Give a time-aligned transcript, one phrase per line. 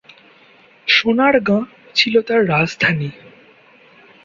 [0.87, 1.61] সোনারগাঁ
[1.95, 3.09] ছিল তার রাজধানী।